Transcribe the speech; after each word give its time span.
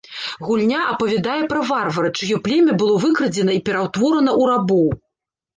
Гульня 0.45 0.79
апавядае 0.93 1.35
пра 1.51 1.61
варвара, 1.71 2.09
чыё 2.21 2.39
племя 2.47 2.75
было 2.83 2.97
выкрадзена 3.05 3.51
і 3.59 3.63
пераўтворана 3.69 4.31
ў 4.41 4.43
рабоў. 4.55 4.87